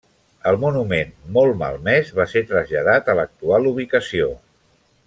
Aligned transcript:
El 0.51 0.55
monument, 0.63 1.11
molt 1.35 1.53
malmès 1.61 2.11
va 2.21 2.27
ser 2.33 2.45
traslladat 2.53 3.13
a 3.15 3.19
l'actual 3.21 3.71
ubicació. 3.75 4.37